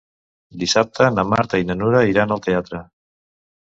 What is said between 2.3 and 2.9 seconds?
al teatre.